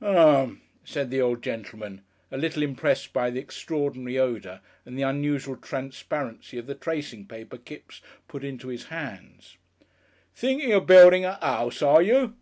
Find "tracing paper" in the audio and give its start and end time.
6.74-7.58